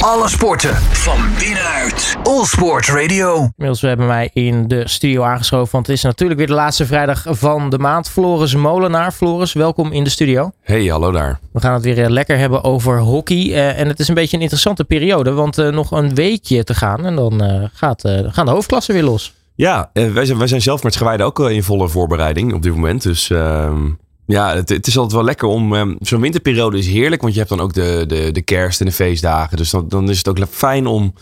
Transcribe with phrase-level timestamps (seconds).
[0.00, 2.16] Alle sporten van binnenuit.
[2.22, 3.34] All Sport Radio.
[3.34, 7.24] Inmiddels hebben wij in de studio aangeschoven, want het is natuurlijk weer de laatste vrijdag
[7.28, 8.10] van de maand.
[8.10, 9.12] Floris Molenaar.
[9.12, 10.50] Floris, welkom in de studio.
[10.62, 11.38] Hey, hallo daar.
[11.52, 13.36] We gaan het weer eh, lekker hebben over hockey.
[13.36, 16.74] Uh, en het is een beetje een interessante periode, want uh, nog een weekje te
[16.74, 19.34] gaan en dan uh, gaat, gaan de hoofdklassen weer los.
[19.54, 23.02] Ja, wij zijn, wij zijn zelf met Gewijde ook in volle voorbereiding op dit moment.
[23.02, 23.88] Dus ehm,
[24.30, 25.72] ja, het, het, is altijd wel lekker om.
[25.72, 28.86] Um, Zo'n winterperiode is heerlijk, want je hebt dan ook de, de, de kerst en
[28.86, 29.56] de feestdagen.
[29.56, 31.14] Dus dan, dan is het ook fijn om,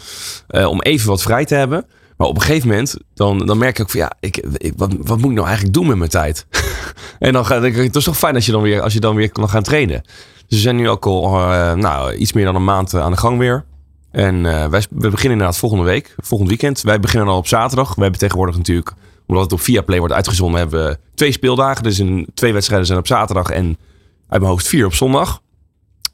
[0.51, 1.87] uh, om even wat vrij te hebben.
[2.17, 4.45] Maar op een gegeven moment, dan, dan merk ik ook van ja, ik,
[4.77, 6.47] wat, moet ik nou eigenlijk doen met mijn tijd?
[7.19, 9.17] en dan ga ik, het is toch fijn als je dan weer, als je dan
[9.17, 10.03] weer kan gaan trainen.
[10.47, 13.17] Dus we zijn nu ook al uh, nou, iets meer dan een maand aan de
[13.17, 13.65] gang weer.
[14.11, 16.81] En uh, wij, we beginnen inderdaad volgende week, volgend weekend.
[16.81, 17.95] Wij beginnen al op zaterdag.
[17.95, 18.95] We hebben tegenwoordig natuurlijk
[19.29, 21.83] omdat het op Viaplay wordt uitgezonden, hebben we twee speeldagen.
[21.83, 23.67] Dus een, twee wedstrijden zijn op zaterdag en
[24.29, 25.41] uit mijn hoofd vier op zondag.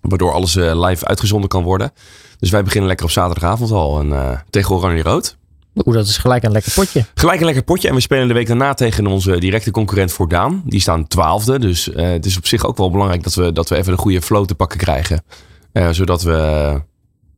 [0.00, 1.92] Waardoor alles uh, live uitgezonden kan worden.
[2.38, 5.36] Dus wij beginnen lekker op zaterdagavond al en, uh, tegen Oranje Rood.
[5.74, 7.04] Oeh, dat is gelijk een lekker potje.
[7.14, 7.88] Gelijk een lekker potje.
[7.88, 10.62] En we spelen de week daarna tegen onze directe concurrent Voordaan.
[10.64, 11.58] Die staan twaalfde.
[11.58, 13.98] Dus uh, het is op zich ook wel belangrijk dat we, dat we even een
[13.98, 15.24] goede flow te pakken krijgen.
[15.90, 16.80] zodat we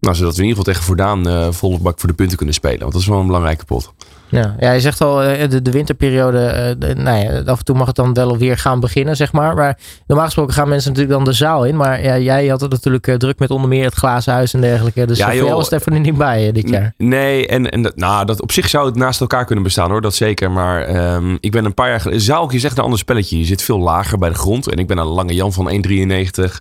[0.00, 2.54] nou, zodat we in ieder geval tegen Voordaan uh, volle bak voor de punten kunnen
[2.54, 2.80] spelen.
[2.80, 3.92] Want dat is wel een belangrijke pot.
[4.28, 5.16] Ja, ja je zegt al,
[5.48, 8.80] de, de winterperiode, de, nou ja, af en toe mag het dan wel weer gaan
[8.80, 9.54] beginnen, zeg maar.
[9.54, 11.76] Maar normaal gesproken gaan mensen natuurlijk dan de zaal in.
[11.76, 15.06] Maar ja, jij had het natuurlijk druk met onder meer het glazen huis en dergelijke.
[15.06, 16.94] Dus ja, was het even niet bij dit jaar.
[16.96, 20.00] Nee, en, en dat, nou, dat, op zich zou het naast elkaar kunnen bestaan hoor,
[20.00, 20.50] dat zeker.
[20.50, 23.38] Maar um, ik ben een paar jaar geleden, zaal is echt een ander spelletje.
[23.38, 24.70] Je zit veel lager bij de grond.
[24.70, 26.60] En ik ben een lange Jan van 1,93.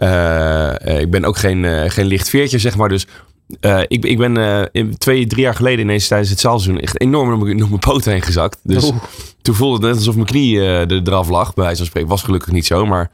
[0.00, 2.88] Uh, ik ben ook geen, uh, geen licht veertje, zeg maar.
[2.88, 3.06] Dus
[3.60, 7.38] uh, ik, ik ben twee, drie jaar geleden ineens tijdens het zaalseizoen echt enorm door
[7.38, 8.58] mijn, door mijn poot heen gezakt.
[8.62, 8.96] Dus Oeh.
[9.42, 12.10] toen voelde het net alsof mijn knie er, eraf lag, bij wijze van spreken.
[12.10, 13.10] Was gelukkig niet zo, maar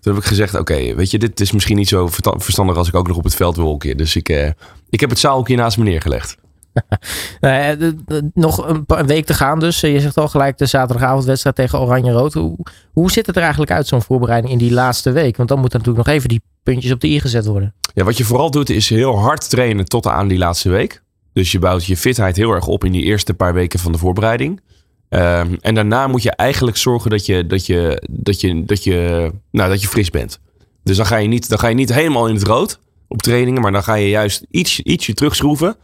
[0.00, 2.88] toen heb ik gezegd, oké, okay, weet je, dit is misschien niet zo verstandig als
[2.88, 3.96] ik ook nog op het veld wil keer.
[3.96, 4.54] Dus ik,
[4.90, 6.36] ik heb het zaalhoekje naast me neergelegd.
[7.40, 7.96] nou
[8.34, 9.80] nog een, week te gaan dus.
[9.80, 12.32] Je zegt al gelijk de zaterdagavondwedstrijd tegen Oranje-Rood.
[12.32, 12.58] Hoe,
[12.92, 15.36] hoe zit het er eigenlijk uit zo'n voorbereiding in die laatste week?
[15.36, 17.74] Want dan moeten natuurlijk nog even die puntjes op de i gezet worden.
[17.94, 21.02] Ja, wat je vooral doet is heel hard trainen tot aan die laatste week.
[21.32, 23.98] Dus je bouwt je fitheid heel erg op in die eerste paar weken van de
[23.98, 24.60] voorbereiding.
[25.08, 29.30] Um, en daarna moet je eigenlijk zorgen dat je, dat je, dat je, dat je,
[29.50, 30.40] nou, dat je fris bent.
[30.82, 33.62] Dus dan ga, je niet, dan ga je niet helemaal in het rood op trainingen,
[33.62, 35.76] maar dan ga je juist iets, ietsje terugschroeven.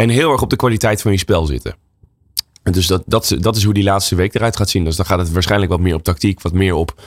[0.00, 1.74] En heel erg op de kwaliteit van je spel zitten.
[2.62, 4.84] En dus dat, dat, dat is hoe die laatste week eruit gaat zien.
[4.84, 7.02] Dus dan gaat het waarschijnlijk wat meer op tactiek, wat meer op.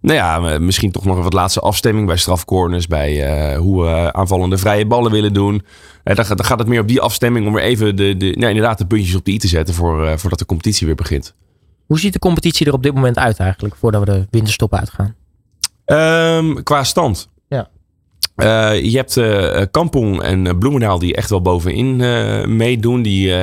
[0.00, 4.12] Nou ja, misschien toch nog een wat laatste afstemming bij strafcorners, bij uh, hoe we
[4.12, 5.54] aanvallende vrije ballen willen doen.
[5.54, 8.48] Uh, dan, dan, gaat het meer op die afstemming om weer even de, de, nou,
[8.48, 11.34] inderdaad de puntjes op de i te zetten voor, uh, voordat de competitie weer begint.
[11.86, 15.14] Hoe ziet de competitie er op dit moment uit eigenlijk, voordat we de winterstop uitgaan?
[15.86, 17.28] Um, qua stand.
[18.42, 21.96] Uh, je hebt uh, Kampong en Bloemendaal die echt wel bovenin
[22.56, 23.02] meedoen.
[23.02, 23.34] Die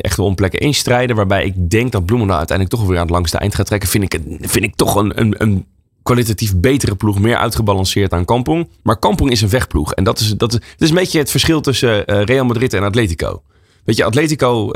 [0.00, 1.16] echt wel om plekken instrijden.
[1.16, 3.88] Waarbij ik denk dat Bloemendaal uiteindelijk toch weer aan het langste eind gaat trekken.
[3.88, 5.66] Vind ik, vind ik toch een, een, een
[6.02, 7.20] kwalitatief betere ploeg.
[7.20, 8.68] Meer uitgebalanceerd dan Kampong.
[8.82, 9.92] Maar Kampong is een vechtploeg.
[9.92, 12.82] En dat is, dat is, dat is een beetje het verschil tussen Real Madrid en
[12.82, 13.42] Atletico.
[13.84, 14.68] Weet je, Atletico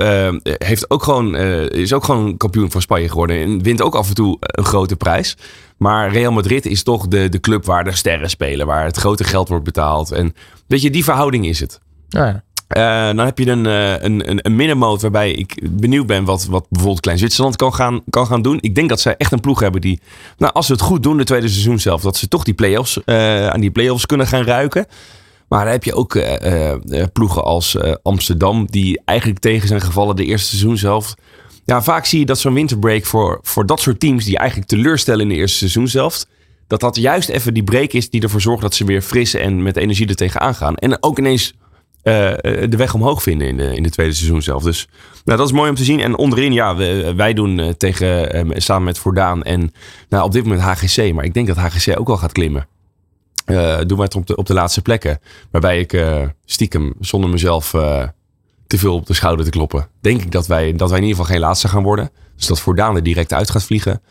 [0.43, 1.37] heeft ook gewoon,
[1.71, 3.37] is ook gewoon kampioen van Spanje geworden.
[3.37, 5.37] En wint ook af en toe een grote prijs.
[5.77, 9.25] Maar Real Madrid is toch de, de club waar de sterren spelen, waar het grote
[9.25, 10.13] geld wordt betaald.
[10.13, 10.35] En
[10.67, 11.81] weet je, die verhouding is het.
[12.09, 12.45] ja.
[12.77, 16.67] Uh, dan heb je een, een, een, een middenmoot waarbij ik benieuwd ben wat, wat
[16.69, 18.59] bijvoorbeeld Klein Zwitserland kan gaan, kan gaan doen.
[18.61, 20.01] Ik denk dat zij echt een ploeg hebben die,
[20.37, 23.01] nou, als ze het goed doen, de tweede seizoen zelf, dat ze toch die play-offs,
[23.05, 24.87] uh, aan die play-offs kunnen gaan ruiken.
[25.49, 26.73] Maar dan heb je ook uh,
[27.13, 31.15] ploegen als Amsterdam, die eigenlijk tegen zijn gevallen de eerste seizoen zelf
[31.67, 35.21] ja, vaak zie je dat zo'n winterbreak voor, voor dat soort teams die eigenlijk teleurstellen
[35.21, 36.25] in de eerste seizoen zelf.
[36.67, 39.63] Dat dat juist even die break is die ervoor zorgt dat ze weer fris en
[39.63, 40.77] met energie er tegenaan gaan.
[40.77, 41.55] En ook ineens
[42.03, 44.63] de weg omhoog vinden in de, in de tweede seizoen zelf.
[44.63, 44.89] Dus
[45.25, 46.01] nou, dat is mooi om te zien.
[46.01, 49.73] En onderin, ja, we, wij doen tegen, samen met Voordaan en
[50.09, 51.13] nou, op dit moment HGC.
[51.13, 52.69] Maar ik denk dat HGC ook wel gaat klimmen.
[53.87, 55.21] Doen wij het op de, op de laatste plekken.
[55.51, 56.05] Waarbij ik
[56.45, 57.71] stiekem zonder mezelf
[58.67, 59.89] te veel op de schouder te kloppen.
[60.01, 62.11] Denk ik dat wij, dat wij in ieder geval geen laatste gaan worden.
[62.37, 64.03] Dus dat Voordaan er direct uit gaat vliegen.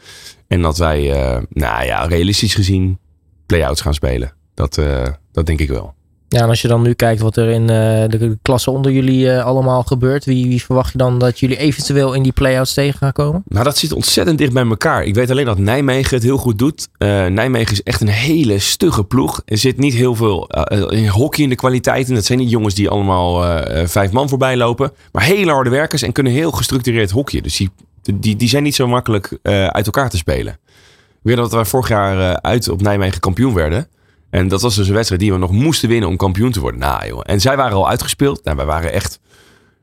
[0.47, 2.99] En dat wij, uh, nou ja, realistisch gezien
[3.45, 4.33] play-outs gaan spelen.
[4.53, 5.93] Dat, uh, dat denk ik wel.
[6.27, 9.25] Ja, en als je dan nu kijkt wat er in uh, de klasse onder jullie
[9.25, 12.97] uh, allemaal gebeurt, wie, wie, verwacht je dan dat jullie eventueel in die play-outs tegen
[12.97, 13.43] gaan komen?
[13.47, 15.03] Nou, dat zit ontzettend dicht bij elkaar.
[15.03, 16.87] Ik weet alleen dat Nijmegen het heel goed doet.
[16.97, 19.41] Uh, Nijmegen is echt een hele stugge ploeg.
[19.45, 20.47] Er zit niet heel veel
[20.89, 22.15] in hockey in de kwaliteiten.
[22.15, 26.11] Dat zijn niet jongens die allemaal vijf man voorbij lopen, maar hele harde werkers en
[26.11, 27.43] kunnen heel gestructureerd hockeyen.
[27.43, 27.69] Dus die,
[28.13, 30.53] die, die zijn niet zo makkelijk uit elkaar te spelen.
[30.53, 33.87] Ik weet dat wij vorig jaar uit op Nijmegen kampioen werden.
[34.35, 36.79] En dat was dus een wedstrijd die we nog moesten winnen om kampioen te worden.
[36.79, 37.21] Nou joh.
[37.23, 38.43] En zij waren al uitgespeeld.
[38.43, 39.19] Nou, wij waren echt...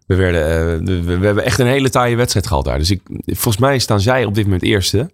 [0.07, 0.43] We, werden,
[0.81, 2.79] eh, we, hebben echt een hele taaie wedstrijd gehad daar.
[2.79, 5.11] Dus ik, volgens mij staan zij op dit moment eerste.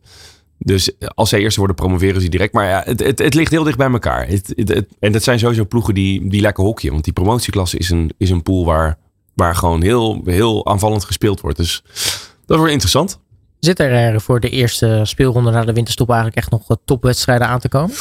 [0.59, 2.53] Dus als zij eerste worden, promoveren ze direct.
[2.53, 4.29] Maar ja, het, het, ligt heel dicht bij elkaar.
[4.29, 4.55] Het,
[4.99, 6.91] en dat zijn sowieso ploegen die, die lekker hokje.
[6.91, 8.99] Want die promotieklasse is een, is een pool waar,
[9.35, 11.57] waar gewoon heel, heel aanvallend gespeeld wordt.
[11.57, 11.83] Dus
[12.47, 13.21] dat wordt interessant.
[13.61, 17.47] Zit er eh, voor de eerste speelronde na de winterstop eigenlijk echt nog eh, topwedstrijden
[17.47, 17.95] aan te komen?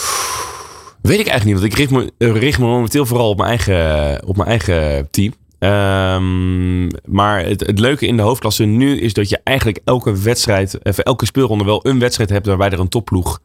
[1.07, 3.49] Weet ik eigenlijk niet, want ik richt me, eh, richt me momenteel vooral op mijn
[3.49, 5.33] eigen, op mijn eigen team.
[5.59, 10.85] Ehm, maar het, het leuke in de hoofdklasse nu is dat je eigenlijk elke wedstrijd,
[10.85, 13.39] even elke speelronde wel een wedstrijd hebt waarbij er een topploeg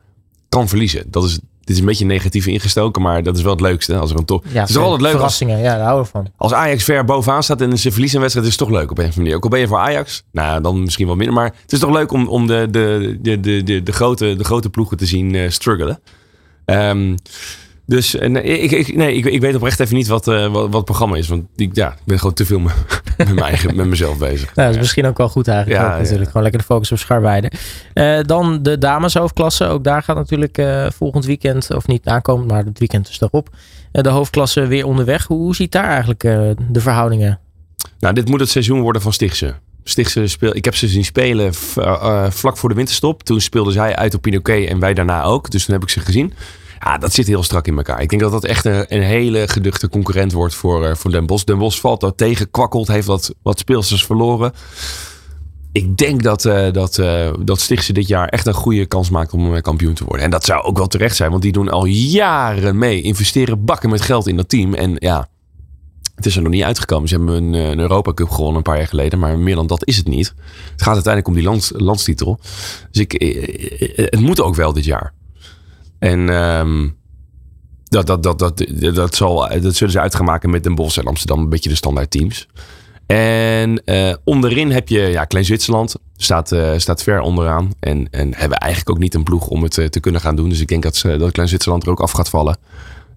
[0.48, 1.04] kan verliezen.
[1.10, 3.96] Dat is, dit is een beetje negatief ingestoken, maar dat is wel het leukste.
[3.98, 4.44] Als er een top.
[4.52, 6.28] Ja, het is altijd leuk als, Verrassingen, ja, daar houden we van.
[6.36, 8.98] als Ajax ver bovenaan staat en ze verliezen een wedstrijd, is het toch leuk op
[8.98, 9.36] een of andere manier.
[9.36, 11.34] Ook al ben je voor Ajax, nou dan misschien wel minder.
[11.34, 14.44] Maar het is toch leuk om, om de, de, de, de, de, de, grote, de
[14.44, 16.00] grote ploegen te zien eh, struggelen.
[16.64, 17.14] Ehm,
[17.86, 20.62] dus eh, nee, ik, ik, nee, ik, ik weet oprecht even niet wat, eh, wat,
[20.62, 21.28] wat het programma is.
[21.28, 22.70] Want ik, ja, ik ben gewoon te veel me-
[23.16, 24.54] met, mijn eigen, met mezelf bezig.
[24.54, 25.80] Nou, dat is misschien ook wel goed eigenlijk.
[25.80, 25.98] Ja, ook, ja.
[26.02, 26.26] natuurlijk.
[26.26, 27.50] Gewoon lekker de focus op Scharweide.
[27.92, 29.64] Eh dan de dameshoofdklasse.
[29.66, 30.62] Ook daar gaat natuurlijk
[30.94, 33.48] volgend weekend, of niet aankomend, maar het weekend dus daarop.
[33.92, 35.26] eh, de hoofdklasse weer onderweg.
[35.26, 36.20] Hoe, hoe ziet daar eigenlijk
[36.68, 37.38] de verhoudingen?
[37.98, 39.54] Nou, dit moet het seizoen worden van Stichtse.
[39.84, 43.22] Stichtse speel, ik heb ze zien spelen eh, eh, vlak voor de winterstop.
[43.22, 45.50] Toen speelden zij uit op Pinoquet en wij daarna ook.
[45.50, 46.32] Dus toen heb ik ze gezien.
[46.80, 48.00] Ja, dat zit heel strak in elkaar.
[48.00, 51.26] Ik denk dat dat echt een, een hele geduchte concurrent wordt voor, eh, voor Den
[51.26, 51.44] Bosch.
[51.44, 54.52] Den Bosch valt daar tegen, kwakkelt, heeft wat, wat speelsters verloren.
[55.72, 57.02] Ik denk dat, eh, dat,
[57.40, 60.24] dat Stichtse dit jaar echt een goede kans maakt om kampioen te worden.
[60.24, 63.02] En dat zou ook wel terecht zijn, want die doen al jaren mee.
[63.02, 64.74] Investeren bakken met geld in dat team.
[64.74, 65.28] En ja,
[66.14, 67.08] het is er nog niet uitgekomen.
[67.08, 69.18] Ze hebben een, eh, een Europa Cup gewonnen een paar jaar geleden.
[69.18, 70.34] Maar meer dan dat is het niet.
[70.70, 72.40] Het gaat uiteindelijk om die lands, landstitel.
[72.90, 75.12] Dus ik, eh, eh, het moet ook wel dit jaar.
[75.98, 76.88] En ehm,
[77.84, 78.64] dat, dat, dat, dat,
[78.94, 81.38] dat, zal, dat zullen ze uit gaan maken met Den Bosch en Amsterdam.
[81.38, 82.48] Een beetje de standaard teams.
[83.06, 83.82] En
[84.24, 85.94] onderin heb je ja, Klein Zwitserland.
[86.16, 87.70] Staat, staat ver onderaan.
[87.80, 90.48] En, en hebben eigenlijk ook niet een ploeg om het te kunnen gaan doen.
[90.48, 92.56] Dus ik denk dat, ze, dat Klein Zwitserland er ook af gaat vallen.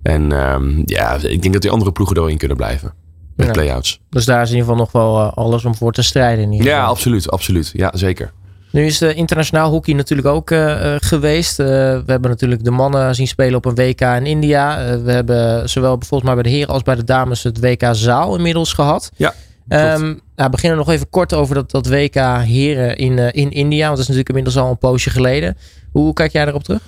[0.05, 2.93] En ehm, ja, ik denk dat die andere ploegen erin kunnen blijven.
[3.35, 3.51] Met Ja.
[3.53, 3.99] play-outs.
[4.09, 6.43] Dus daar is in ieder geval nog wel eh, alles om voor te strijden.
[6.43, 7.31] In ieder Ja, absoluut.
[7.31, 7.71] absoluut.
[7.73, 8.31] Ja, zeker.
[8.71, 11.57] Nu is de internationaal hockey natuurlijk ook eh, eh, geweest.
[11.57, 14.77] We hebben natuurlijk de mannen zien spelen op een WK in India.
[15.03, 18.35] We hebben zowel volgens mij bij de heren als bij de dames het WK zaal
[18.35, 19.11] inmiddels gehad.
[19.15, 19.33] Ja,
[19.67, 22.15] Ehm nou, we beginnen nog even kort over dat, dat WK
[22.45, 23.85] heren in, in India.
[23.85, 25.57] Want dat is natuurlijk inmiddels al een poosje geleden.
[25.91, 26.81] Hoe kijk jij daarop terug?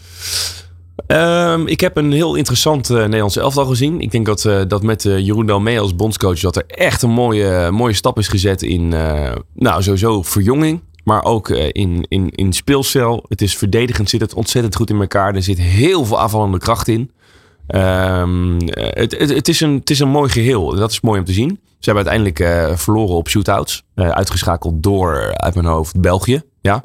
[1.08, 4.02] Ehm, ik heb een heel interessant eh, Nederlandse elftal gezien.
[4.02, 6.40] Ik denk dat, eh, dat met eh, Jeroen Dalmee als bondscoach...
[6.40, 8.90] dat er echt een mooie, mooie stap is gezet in...
[9.54, 10.82] nou, sowieso verjonging.
[11.04, 13.26] Maar ook in, in, in speelstijl.
[13.28, 15.36] Het is verdedigend, zit het ontzettend goed in elkaar.
[15.36, 17.12] Er zit heel veel aanvallende kracht in.
[17.68, 20.76] Ehm, eh, het, het, is een, het is een mooi geheel.
[20.76, 21.60] Dat is mooi om te zien.
[21.80, 23.84] Ze hebben uiteindelijk verloren op shootouts.
[23.96, 26.42] Uitgeschakeld door, uit mijn hoofd, België.
[26.62, 26.84] Ja.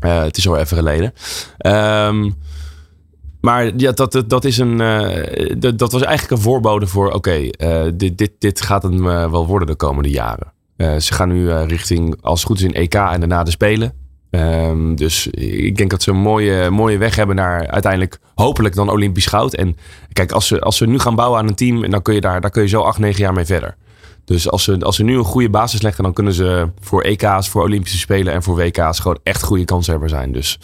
[0.00, 1.12] Het is al even geleden.
[1.58, 2.30] Ehm,
[3.46, 7.12] maar ja, dat, dat, is een, eh, dat, was eigenlijk een voorbode voor...
[7.12, 10.52] oké, eh, dit, dit, dit gaat hem eh, wel worden de komende jaren.
[10.76, 13.92] Ze gaan nu richting, als het goed is, in EK en daarna de Spelen.
[14.30, 18.90] Ehm, dus ik denk dat ze een mooie, mooie weg hebben naar uiteindelijk hopelijk dan
[18.90, 19.54] Olympisch goud.
[19.54, 19.76] En
[20.12, 22.40] kijk, als ze, als ze nu gaan bouwen aan een team, dan kun je daar,
[22.40, 23.76] daar kun je zo acht, negen jaar mee verder.
[24.24, 27.48] Dus als ze, als ze nu een goede basis leggen, dan kunnen ze voor EK's,
[27.48, 30.32] voor Olympische Spelen en voor WK's gewoon echt goede kanshebber zijn.
[30.32, 30.58] Dus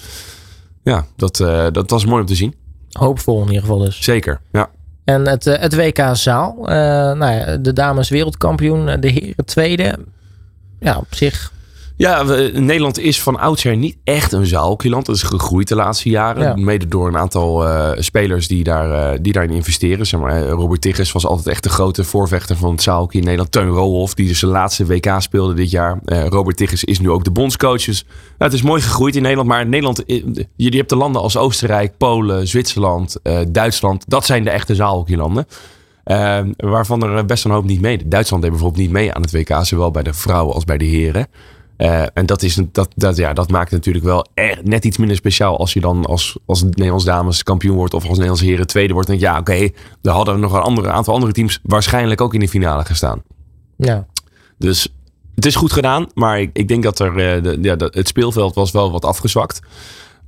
[0.83, 1.37] ja, dat,
[1.73, 2.61] dat was mooi om te zien.
[2.93, 4.03] Hoopvol in ieder geval dus.
[4.03, 4.71] Zeker, ja.
[5.05, 6.57] En het, eh, het WK zaal.
[6.69, 6.75] eh,
[7.13, 9.99] nou ja, de dames wereldkampioen, de heren tweede.
[10.81, 11.53] Ja, op zich.
[12.03, 15.07] Ja, we- Nederland is van oudsher niet echt een zaalhockeyland.
[15.07, 16.43] Dat is gegroeid de laatste jaren.
[16.43, 16.55] Ja.
[16.65, 20.07] Mede door een aantal eh, spelers die, daar, eh, die daarin investeren.
[20.07, 23.25] Zeg maar, eh, Robert Tigges was altijd echt de grote voorvechter van het zaalhockey in
[23.25, 23.53] Nederland.
[23.53, 25.99] Teun Roelhoff, die dus zijn laatste WK speelde dit jaar.
[26.29, 27.85] Robert Tigges is nu ook de bondscoach.
[27.85, 29.49] Dus, nou, het is mooi gegroeid in Nederland.
[29.49, 33.17] Maar Nederland, je, je hebt de landen als Oostenrijk, Polen, Zwitserland,
[33.49, 34.05] Duitsland.
[34.09, 35.47] Dat zijn de echte zaalhockeylanden.
[36.05, 38.01] Eh, waarvan er best een hoop niet mee.
[38.09, 39.59] Duitsland deed bijvoorbeeld niet mee aan het WK.
[39.63, 41.27] Zowel bij de vrouwen als bij de heren.
[41.83, 44.97] Eh, en dat, is, dat, dat, ja, dat maakt het natuurlijk wel echt net iets
[44.97, 48.67] minder speciaal als je dan als, als Nederlands dames kampioen wordt of als Nederlands heren
[48.67, 49.09] tweede wordt.
[49.09, 52.35] Dan denk je, ja, oké, daar hadden nog een andere, aantal andere teams waarschijnlijk ook
[52.35, 53.23] in de finale gestaan.
[53.77, 54.07] Ja,
[54.59, 54.95] Dus
[55.35, 58.09] het is goed gedaan, maar ik, ik denk dat, er, eh, de, ja, dat het
[58.09, 59.61] speelveld was wel wat afgezwakt.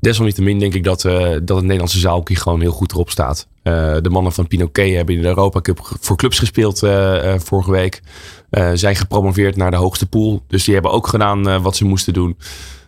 [0.01, 3.47] Desalniettemin denk ik dat, eh, dat het Nederlandse zaalhockey gewoon heel goed erop staat.
[3.63, 7.71] Eh, de mannen van Pinoquet hebben in de Europa Cup voor clubs gespeeld eh, vorige
[7.71, 8.03] week.
[8.75, 10.43] Zijn gepromoveerd naar de hoogste pool.
[10.49, 12.37] Dus die hebben ook gedaan wat ze moesten doen.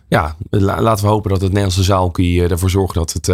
[0.07, 3.25] Ja, la- laten we hopen dat het Nederlandse zaalhockey eh, ervoor zorgt dat het,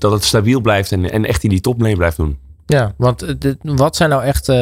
[0.00, 2.38] dat het stabiel blijft en, en echt in die top mee blijft doen.
[2.66, 4.52] Ja, want wat zijn nou echt,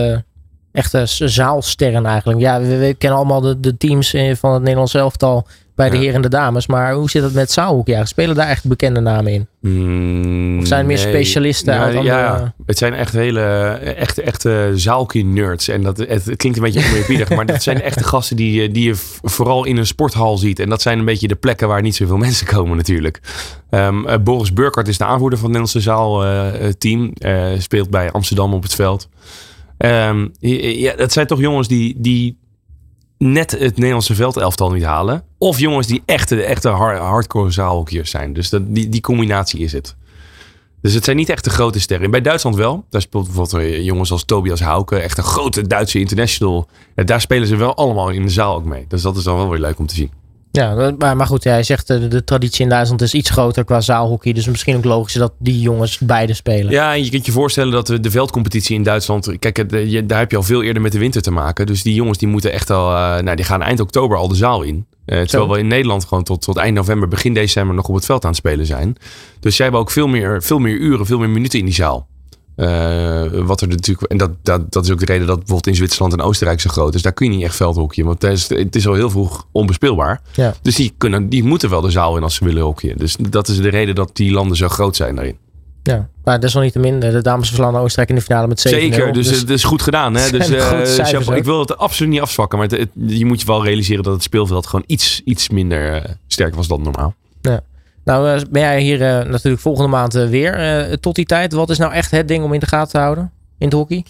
[0.72, 2.40] echte zaalsterren eigenlijk?
[2.40, 5.46] Ja, we, kennen allemaal de, de teams van het Nederlands elftal
[5.80, 6.66] bij de heren en de dames.
[6.66, 7.94] Maar hoe zit het met zaalhockey?
[7.94, 9.46] Ja, spelen daar echt bekende namen in?
[9.60, 13.40] Mm, Of zijn het meer specialisten Ja, uit andere- ja, het zijn echt hele
[13.96, 15.68] echte, echte zaalkie-nerds.
[15.68, 18.70] En dat, het, het klinkt een beetje oneerbiedig, maar dat zijn echte gasten die, je-
[18.70, 20.58] die je vooral in een sporthal ziet.
[20.58, 23.20] En dat zijn een beetje de plekken waar niet zoveel mensen komen natuurlijk.
[23.70, 27.12] Ehm, eh, Boris Burkhardt is de aanvoerder van het Nederlandse zaalteam.
[27.18, 29.08] Eh, speelt bij Amsterdam op het veld.
[29.78, 32.38] Ehm, ja, dat zijn toch jongens die, die
[33.24, 35.24] net het Nederlandse veldelftal niet halen.
[35.38, 38.32] Of jongens die echte, echte hard- hardcore zaalhockeyers zijn.
[38.32, 39.96] Dus dat, die, die combinatie is het.
[40.82, 42.10] Dus het zijn niet echt de grote sterren.
[42.10, 42.84] Bij Duitsland wel.
[42.90, 44.96] Daar speelt bijvoorbeeld eh, jongens als Tobias Hauke.
[44.98, 46.68] Echt een grote Duitse international.
[46.96, 48.84] Ja, daar spelen ze wel allemaal in de zaal ook mee.
[48.88, 50.10] Dus dat is dan wel weer leuk om te zien.
[50.52, 53.64] Ja, maar, maar goed, jij zegt eh, de, de traditie in Duitsland is iets groter
[53.64, 54.32] qua zaalhockey.
[54.32, 56.72] Dus misschien ook logisch dat die jongens beide spelen.
[56.72, 59.38] Ja, en je kunt je voorstellen dat de, de veldcompetitie in Duitsland...
[59.38, 61.66] Kijk, eh, je- daar heb je al veel eerder met de winter te maken.
[61.66, 62.90] Dus die jongens die moeten echt al...
[62.96, 64.86] eh, nou, die gaan eind oktober al de zaal in.
[65.06, 67.74] Terwijl we in Nederland gewoon tot, tot eind november, begin december...
[67.74, 68.96] nog op het veld aan het spelen zijn.
[69.40, 72.08] Dus zij hebben ook veel meer, veel meer uren, veel meer minuten in die zaal.
[72.60, 75.74] Eh, wat er natuurlijk, en dat, dat, dat is ook de reden dat bijvoorbeeld in
[75.74, 77.02] Zwitserland en Oostenrijk zo groot is.
[77.02, 80.20] Daar kun je niet echt veldhockeyen, want het is, het is al heel vroeg onbespeelbaar.
[80.32, 80.54] Ja.
[80.62, 82.98] Dus die, kunnen, die moeten wel de zaal in als ze willen hockeyen.
[82.98, 85.36] Dus dat is de reden dat die landen zo groot zijn daarin.
[85.82, 89.30] Ja, maar desalniettemin, eh, de dames verslaan Oostenrijk in de finale met 7 Zeker, dus,
[89.40, 90.14] het is goed gedaan.
[90.14, 90.30] Hè?
[90.30, 91.36] Dus, eh, hè?
[91.36, 94.12] ik wil het absoluut niet afzwakken, maar het, het- je moet je wel realiseren dat
[94.12, 97.14] het speelveld gewoon iets, iets minder sterk was dan normaal.
[98.04, 100.98] Nou, eh, ben jij hier eh, natuurlijk volgende maand eh, weer.
[101.00, 103.30] Tot die tijd, wat is nou echt het ding om in de gaten te houden
[103.58, 104.04] in het hockey?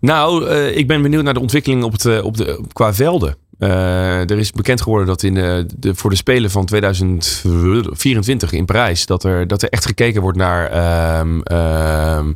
[0.00, 3.36] Nou, ik ben benieuwd naar de ontwikkeling op het, op de, qua velden.
[3.58, 9.06] Er is bekend geworden dat in de, de, voor de Spelen van 2024 in Parijs...
[9.06, 12.32] dat er, dat er echt gekeken wordt naar ehm, ehm,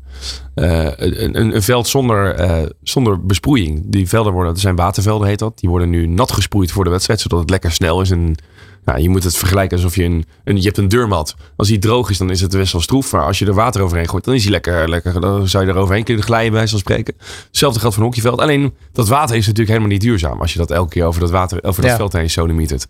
[0.55, 2.37] eh, een, een, veld zonder,
[2.83, 3.83] zonder besproeiing.
[3.85, 5.59] Die velden worden, dat zijn watervelden heet dat.
[5.59, 8.11] Die worden nu nat gesproeid voor de wedstrijd, zodat het lekker snel is.
[8.11, 8.35] En
[8.85, 11.37] nou, je moet het vergelijken alsof je een, een je hebt een deurmat.
[11.57, 13.13] Als die droog is, dan is het best wel stroef.
[13.13, 15.21] Maar als je er water overheen gooit, dan is hij lekker, lekker.
[15.21, 17.15] Dan zou je er overheen kunnen glijden, bij zoals spreken.
[17.47, 18.41] Hetzelfde geldt voor een hockeyveld.
[18.41, 20.41] Alleen dat water is natuurlijk helemaal niet duurzaam.
[20.41, 21.97] Als je dat elke keer over dat water, over dat Ja.
[21.97, 22.87] veld heen sodemietert.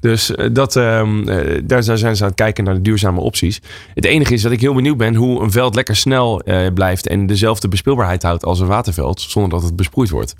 [0.00, 3.60] Dus eh, dat, ehm, eh, daar zijn ze aan het kijken naar de duurzame opties.
[3.94, 7.06] Het enige is dat ik heel benieuwd ben hoe een veld lekker snel eh, blijft
[7.06, 10.34] en dezelfde bespeelbaarheid houdt als een waterveld, zonder dat het besproeid wordt.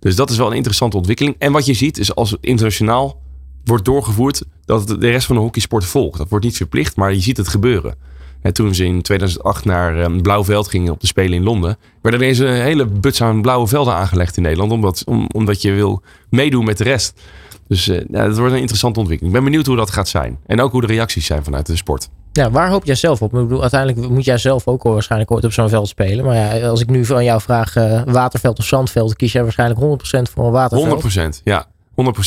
[0.00, 1.34] Dus dat is wel een interessante ontwikkeling.
[1.38, 3.24] En wat je ziet is als internationaal
[3.68, 6.18] wordt doorgevoerd, dat de rest van de hockeysport volgt.
[6.18, 7.94] Dat wordt niet verplicht, maar je ziet het gebeuren.
[8.42, 11.76] En toen ze in 2008 naar een blauw veld gingen op de Spelen in Londen,
[12.02, 15.62] werden er eens een hele buts aan blauwe velden aangelegd in Nederland, omdat, om, omdat
[15.62, 17.20] je wil meedoen met de rest.
[17.68, 19.34] Dus eh ja, dat wordt een interessante ontwikkeling.
[19.34, 20.38] Ik ben benieuwd hoe dat gaat zijn.
[20.46, 22.08] En ook hoe de reacties zijn vanuit de sport.
[22.32, 23.34] Ja, waar hoop jij zelf op?
[23.34, 26.24] Ik bedoel, uiteindelijk moet jij zelf ook waarschijnlijk ooit op zo'n veld spelen.
[26.24, 29.80] Maar ja, als ik nu van jou vraag eh, waterveld of zandveld, kies jij waarschijnlijk
[29.80, 31.38] 100% voor een waterveld.
[31.38, 31.66] 100%, ja.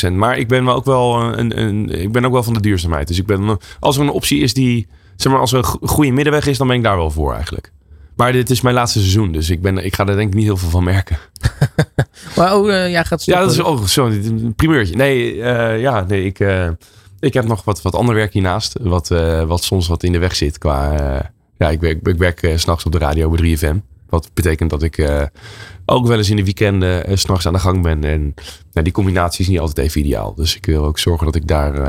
[0.09, 0.11] 100%.
[0.11, 3.07] Maar ik ben wel ook wel een, een, ik ben ook wel van de duurzaamheid.
[3.07, 5.79] Dus ik ben, als er een optie is die, zeg maar, als er een go-
[5.81, 7.71] goede middenweg is, dan ben ik daar wel voor eigenlijk.
[8.15, 10.43] Maar dit is mijn laatste seizoen, dus ik, ben, ik ga er denk ik niet
[10.43, 11.17] heel veel van merken.
[12.35, 13.73] Maar oh, eh, jij gaat Ja, stoppen.
[13.75, 14.95] dat is oh, zo, een primeurtje.
[14.95, 16.67] Nee, eh, ja, nee ik, eh,
[17.19, 18.75] ik heb nog wat, wat ander werk hiernaast.
[18.81, 19.07] Wat,
[19.47, 20.93] wat soms wat in de weg zit qua...
[21.57, 23.75] ja, ik werk, ik werk 's s'nachts op de radio bij 3FM.
[24.09, 25.23] Wat betekent dat ik eh,
[25.85, 28.03] ook wel eens in de weekenden 's s'nachts aan de gang ben.
[28.03, 28.33] En
[28.71, 30.35] nou, die combinatie is niet altijd even ideaal.
[30.35, 31.73] Dus ik wil ook zorgen dat ik daar...
[31.73, 31.87] eh,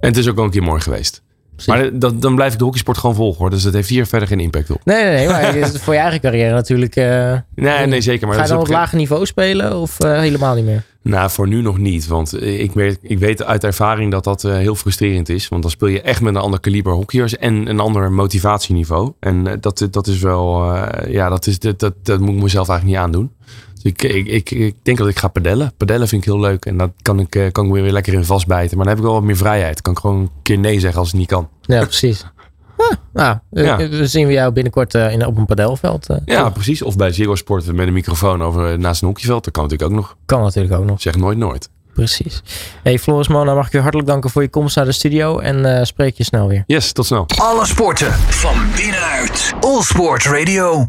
[0.00, 1.22] en het is ook al een keer mooi geweest.
[1.66, 3.50] Maar dan, dan blijf ik de hockeysport gewoon volgen hoor.
[3.50, 4.80] Dus dat heeft hier verder geen impact op.
[4.84, 5.28] Nee, nee, nee.
[5.28, 6.96] Maar het is voor je eigen carrière natuurlijk.
[6.96, 8.26] eh, Nee, nee zeker.
[8.26, 10.82] Maar ga je dan op op lager niveau spelen of eh, helemaal niet meer?
[11.02, 12.06] Nou, voor nu nog niet.
[12.06, 15.48] Want ik weet, ik weet uit ervaring dat dat eh, heel frustrerend is.
[15.48, 19.12] Want dan speel je echt met een ander kaliber hockeyers en een ander motivatieniveau.
[19.20, 20.74] En dat, dat is wel,
[21.08, 23.32] ja, dat, is, dat, dat, dat moet ik mezelf eigenlijk niet aandoen.
[23.82, 25.72] Dus ik, ik, ik, ik denk dat ik ga padellen.
[25.76, 26.64] Padellen vind ik heel leuk.
[26.64, 28.76] En dat kan ik, eh, kan ik weer lekker in vastbijten.
[28.76, 29.82] Maar dan heb ik wel wat meer vrijheid.
[29.82, 31.48] Kan ik gewoon een keer nee zeggen als het niet kan.
[31.62, 32.24] Ja, precies.
[32.78, 33.78] Ah, nou, eh, Ja.
[33.78, 36.06] eh, zien we jou binnenkort in, op een padelveld.
[36.24, 36.82] Ja, precies.
[36.82, 39.44] Of bij Ziggo Sport met een microfoon over naast een hockeyveld.
[39.44, 40.16] Dat kan natuurlijk ook nog.
[40.26, 41.00] Kan natuurlijk ook nog.
[41.00, 41.68] Zeg nooit nooit.
[41.94, 42.42] Precies.
[42.82, 45.38] Hey Floris Mona, mag ik je hartelijk danken voor je komst naar de studio.
[45.38, 46.64] En eh, spreek je snel weer.
[46.66, 47.24] Yes, tot snel.
[47.36, 49.52] Alle sporten van binnenuit.
[49.60, 50.86] All Sport Radio.